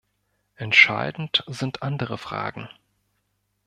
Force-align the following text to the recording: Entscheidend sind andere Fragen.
Entscheidend 0.55 1.43
sind 1.47 1.83
andere 1.83 2.17
Fragen. 2.17 2.67